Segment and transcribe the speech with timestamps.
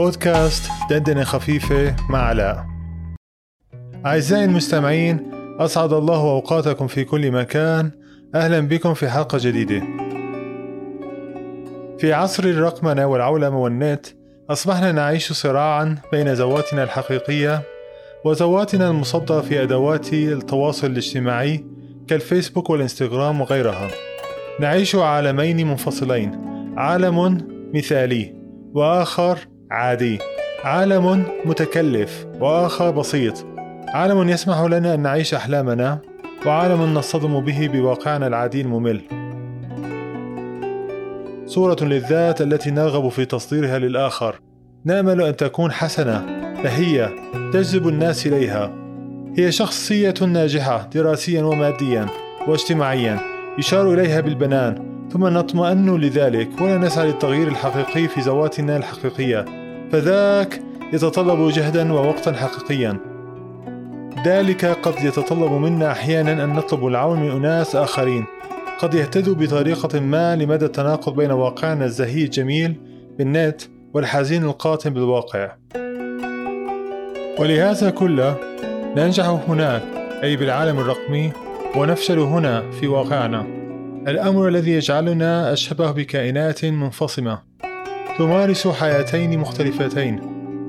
[0.00, 2.66] بودكاست دندنة خفيفة مع علاء.
[4.06, 7.90] أعزائي المستمعين أسعد الله أوقاتكم في كل مكان.
[8.34, 9.82] أهلا بكم في حلقة جديدة.
[11.98, 14.06] في عصر الرقمنة والعولمة والنت
[14.50, 17.62] أصبحنا نعيش صراعا بين ذواتنا الحقيقية
[18.24, 21.64] وذواتنا المصدرة في أدوات التواصل الاجتماعي
[22.08, 23.88] كالفيسبوك والإنستغرام وغيرها.
[24.60, 26.30] نعيش عالمين منفصلين
[26.76, 27.38] عالم
[27.74, 28.34] مثالي
[28.74, 29.38] وآخر
[29.70, 30.18] عادي.
[30.64, 33.46] عالم متكلف وآخر بسيط.
[33.88, 35.98] عالم يسمح لنا أن نعيش أحلامنا
[36.46, 39.00] وعالم نصطدم به بواقعنا العادي الممل.
[41.46, 44.40] صورة للذات التي نرغب في تصديرها للآخر.
[44.84, 46.26] نأمل أن تكون حسنة
[46.62, 47.08] فهي
[47.52, 48.70] تجذب الناس إليها.
[49.38, 52.06] هي شخصية ناجحة دراسيا وماديا
[52.48, 53.18] واجتماعيا
[53.58, 54.90] يشار إليها بالبنان.
[55.12, 59.59] ثم نطمئن لذلك ولا نسعى للتغيير الحقيقي في ذواتنا الحقيقية.
[59.92, 63.00] فذاك يتطلب جهدا ووقتا حقيقيا.
[64.26, 68.24] ذلك قد يتطلب منا أحيانا أن نطلب العون من أناس آخرين.
[68.78, 72.80] قد يهتدوا بطريقة ما لمدى التناقض بين واقعنا الزهي الجميل
[73.18, 73.62] بالنت
[73.94, 75.52] والحزين القاتم بالواقع.
[77.38, 78.36] ولهذا كله
[78.96, 79.82] ننجح هناك
[80.22, 81.32] أي بالعالم الرقمي
[81.76, 83.46] ونفشل هنا في واقعنا.
[84.08, 87.49] الأمر الذي يجعلنا أشبه بكائنات منفصمة.
[88.18, 90.20] تمارس حياتين مختلفتين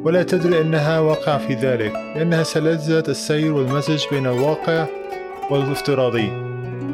[0.05, 4.85] ولا تدري أنها واقع في ذلك لأنها سلذة السير والمزج بين الواقع
[5.51, 6.31] والافتراضي.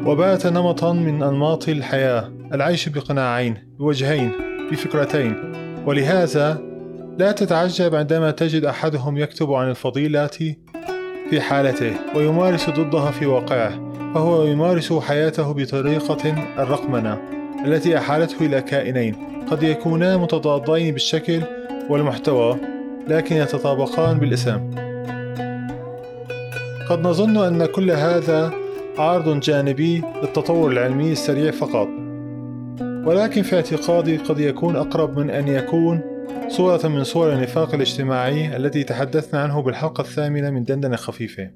[0.06, 4.32] وبات نمطا من أنماط الحياة العيش بقناعين بوجهين
[4.70, 5.34] بفكرتين.
[5.86, 6.60] ولهذا
[7.18, 10.26] لا تتعجب عندما تجد أحدهم يكتب عن الفضيلة
[11.30, 17.18] في حالته ويمارس ضدها في واقعه فهو يمارس حياته بطريقة الرقمنة
[17.64, 19.27] التي أحالته إلى كائنين.
[19.50, 21.42] قد يكونا متضادين بالشكل
[21.90, 22.56] والمحتوى
[23.08, 24.70] لكن يتطابقان بالاسم.
[26.88, 28.52] قد نظن أن كل هذا
[28.98, 31.88] عرض جانبي للتطور العلمي السريع فقط.
[32.80, 36.00] ولكن في اعتقادي قد يكون أقرب من أن يكون
[36.48, 41.50] صورة من صور النفاق الاجتماعي التي تحدثنا عنه بالحلقة الثامنة من دندنة خفيفة.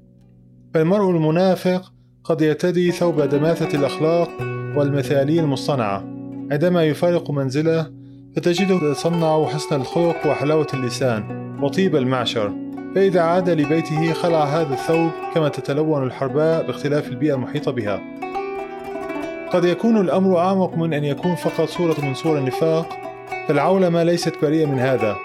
[0.73, 1.93] فالمرء المنافق
[2.23, 4.29] قد يرتدي ثوب دماثة الأخلاق
[4.77, 6.12] والمثالية المصطنعة.
[6.53, 7.91] عندما يفارق منزله
[8.35, 11.23] فتجده يتصنع حسن الخلق وحلاوة اللسان
[11.61, 12.53] وطيب المعشر.
[12.95, 18.01] فإذا عاد لبيته خلع هذا الثوب كما تتلون الحرباء باختلاف البيئة المحيطة بها.
[19.51, 22.89] قد يكون الأمر أعمق من أن يكون فقط صورة من صور النفاق
[23.47, 25.15] فالعولمة ليست بريئة من هذا.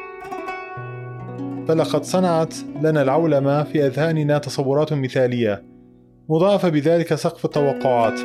[1.69, 5.63] فلقد صنعت لنا العولمة في أذهاننا تصورات مثالية.
[6.29, 8.19] مضاعفة بذلك سقف التوقعات.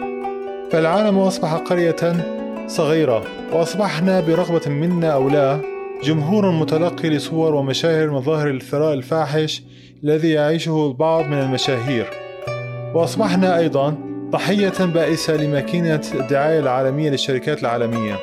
[0.71, 2.42] فالعالم أصبح قرية
[2.73, 3.23] صغيرة
[3.53, 5.59] وأصبحنا برغبة منا أو لا
[6.03, 9.63] جمهور متلقي لصور ومشاهير مظاهر الثراء الفاحش
[10.03, 12.05] الذي يعيشه البعض من المشاهير.
[12.95, 13.95] وأصبحنا أيضا
[14.29, 18.15] ضحية بائسة لماكينة الدعاية العالمية للشركات العالمية.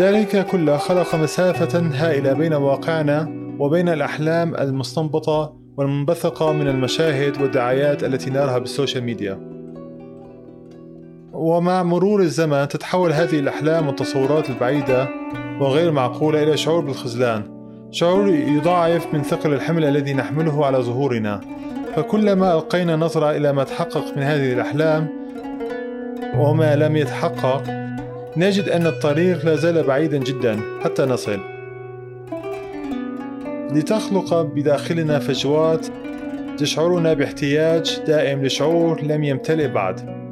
[0.00, 3.28] ذلك كله خلق مسافة هائلة بين واقعنا
[3.58, 9.53] وبين الأحلام المستنبطة والمنبثقة من المشاهد والدعايات التي نراها بالسوشيال ميديا.
[11.34, 15.08] ومع مرور الزمن تتحول هذه الأحلام والتصورات البعيدة
[15.60, 17.42] وغير معقولة إلى شعور بالخذلان
[17.90, 21.40] شعور يضاعف من ثقل الحمل الذي نحمله على ظهورنا.
[21.96, 25.08] فكلما ألقينا نظرة إلى ما تحقق من هذه الأحلام
[26.38, 27.62] وما لم يتحقق
[28.36, 31.40] نجد أن الطريق لا زال بعيدا جدا حتى نصل.
[33.72, 35.86] لتخلق بداخلنا فجوات
[36.58, 40.23] تشعرنا باحتياج دائم لشعور لم يمتلئ بعد.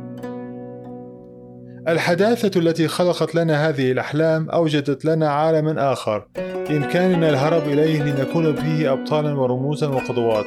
[1.88, 6.26] الحداثة التي خلقت لنا هذه الأحلام أوجدت لنا عالما آخر.
[6.68, 10.46] بإمكاننا الهرب إليه لنكون فيه أبطالا ورموزا وقدوات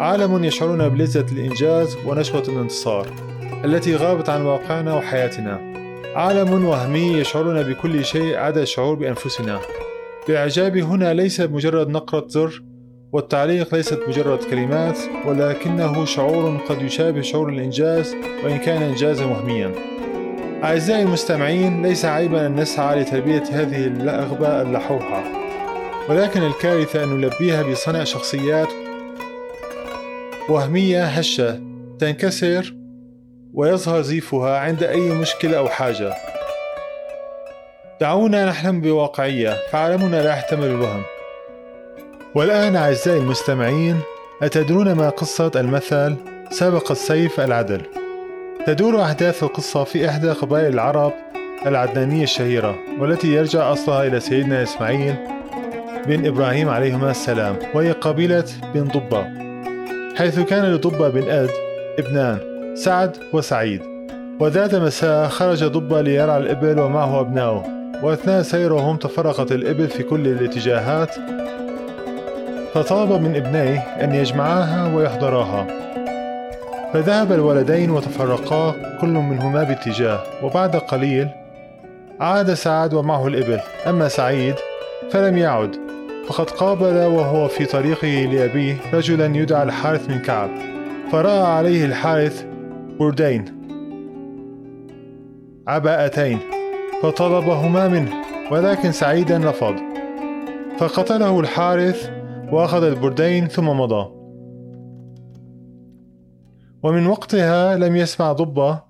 [0.00, 3.06] عالم يشعرنا بلذة الإنجاز ونشوة الانتصار
[3.64, 5.60] التي غابت عن واقعنا وحياتنا.
[6.16, 9.60] عالم وهمي يشعرنا بكل شيء عدا الشعور بأنفسنا.
[10.28, 12.62] الإعجاب هنا ليس مجرد نقرة زر
[13.12, 18.14] والتعليق ليست مجرد كلمات ولكنه شعور قد يشابه شعور الإنجاز
[18.44, 19.95] وإن كان إنجازا وهميا.
[20.64, 25.24] أعزائي المستمعين ليس عيبا أن نسعى لتلبية هذه الرغبة اللحوحة
[26.08, 28.68] ولكن الكارثة أن نلبيها بصنع شخصيات
[30.48, 31.60] وهمية هشة
[31.98, 32.74] تنكسر
[33.54, 36.14] ويظهر زيفها عند أي مشكلة أو حاجة.
[38.00, 41.02] دعونا نحلم بواقعية فعالمنا لا يحتمل الوهم.
[42.34, 44.00] والآن أعزائي المستمعين
[44.42, 46.16] أتدرون ما قصة المثل
[46.50, 48.05] سبق السيف العدل.
[48.66, 51.12] تدور أحداث القصة في إحدى قبائل العرب
[51.66, 55.14] العدنانية الشهيرة والتي يرجع أصلها إلى سيدنا إسماعيل
[56.06, 59.26] بن إبراهيم عليهما السلام وهي قبيلة بن ضبة
[60.16, 61.50] حيث كان لضبة بن أد
[61.98, 62.38] ابنان
[62.76, 63.82] سعد وسعيد.
[64.40, 67.64] وذات مساء خرج ضبة ليرعى الإبل ومعه أبناؤه
[68.02, 71.14] وأثناء سيرهم تفرقت الإبل في كل الاتجاهات
[72.74, 75.85] فطلب من ابنيه أن يجمعاها ويحضراها
[76.96, 81.28] فذهب الولدين وتفرقا كل منهما باتجاه وبعد قليل
[82.20, 83.60] عاد سعد ومعه الإبل.
[83.86, 84.54] أما سعيد
[85.10, 85.76] فلم يعد
[86.28, 90.50] فقد قابل وهو في طريقه لأبيه رجلا يدعى الحارث من كعب
[91.12, 92.44] فرأى عليه الحارث
[92.98, 93.44] بردين
[95.68, 96.38] عباءتين
[97.02, 98.12] فطلبهما منه
[98.50, 99.74] ولكن سعيدا رفض
[100.78, 102.10] فقتله الحارث
[102.52, 104.15] وأخذ البردين ثم مضى.
[106.82, 108.80] ومن وقتها لم يسمع ضبة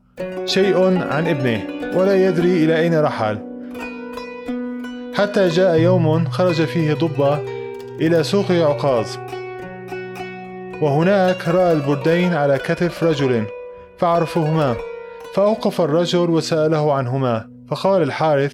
[0.44, 1.62] شيء عن ابنه
[1.98, 3.38] ولا يدري إلى أين رحل.
[5.14, 7.38] حتى جاء يوم خرج فيه ضبة
[8.00, 9.06] إلى سوق عكاظ
[10.82, 13.44] وهناك رأى البردين على كتف رجل
[13.98, 14.76] فعرفهما.
[15.34, 18.52] فأوقف الرجل وسأله عنهما فقال الحارث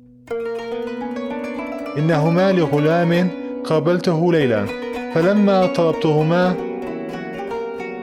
[1.99, 3.29] إنهما لغلام
[3.65, 4.67] قابلته ليلا
[5.15, 6.55] فلما طلبتهما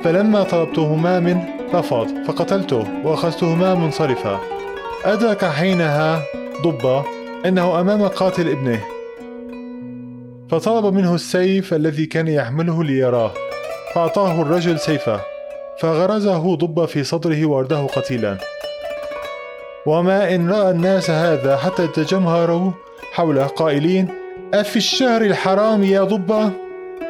[0.03, 4.39] فلما طلبتهما منه رفض فقتلته وأخذتهما منصرفا.
[5.05, 6.21] أدرك حينها
[6.61, 7.03] ضبة
[7.45, 8.79] أنه أمام قاتل ابنه.
[10.49, 13.31] فطلب منه السيف الذي كان يحمله ليراه.
[13.95, 15.21] فأعطاه الرجل سيفه
[15.79, 18.37] فغرزه ضب في صدره وأرده قتيلا.
[19.85, 22.71] وما إن رأى الناس هذا حتى تجمهروا
[23.13, 24.07] حوله قائلين
[24.53, 26.49] أفي الشهر الحرام يا ضبة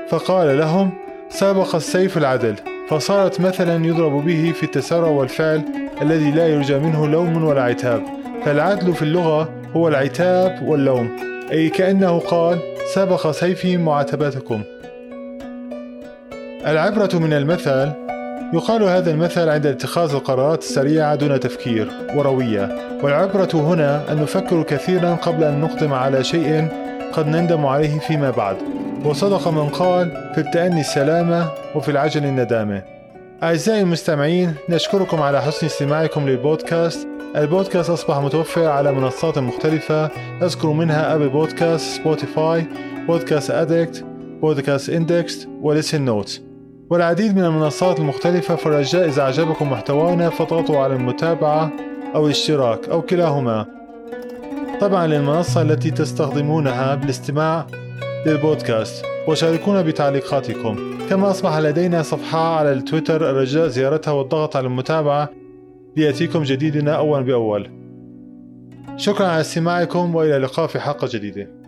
[0.09, 0.91] فقال لهم
[1.29, 2.55] سابق السيف العدل.
[2.89, 5.61] فصارت مثلا يضرب به في التسارع والفعل
[6.01, 8.03] الذي لا يرجى منه لوم ولا عتاب.
[8.45, 11.09] فالعدل في اللغة هو العتاب واللوم
[11.51, 12.59] أي كأنه قال
[12.93, 14.61] سبق سيفي معاتبتكم.
[16.67, 17.91] العبرة من المثل
[18.53, 22.69] يقال هذا المثل عند اتخاذ القرارات السريعة دون تفكير وروية.
[23.03, 26.67] والعبرة هنا أن نفكر كثيرا قبل أن نقدم على شيء
[27.13, 28.78] قد نندم عليه فيما بعد.
[29.05, 32.83] وصدق من قال في التأني السلامة وفي العجل الندامة.
[33.43, 37.07] أعزائي المستمعين نشكركم على حسن استماعكم للبودكاست.
[37.35, 40.09] البودكاست أصبح متوفر على منصات مختلفة.
[40.41, 42.65] أذكر منها Apple Podcast Spotify
[43.07, 44.05] Podcast Addict
[44.41, 46.41] Podcast Index و Listen Notes
[46.89, 51.71] والعديد من المنصات المختلفة فالرجاء إذا أعجبكم محتوانا فاضغطوا على المتابعة
[52.15, 53.65] أو الاشتراك أو كلاهما.
[54.81, 57.67] طبعا للمنصة التي تستخدمونها بالاستماع
[58.25, 60.97] للبودكاست وشاركونا بتعليقاتكم.
[61.09, 65.29] كما أصبح لدينا صفحة على التويتر الرجاء زيارتها والضغط على المتابعة
[65.97, 67.69] ليأتيكم جديدنا أولا بأول.
[68.97, 71.58] شكرا على استماعكم وإلى اللقاء في حلقة جديدة.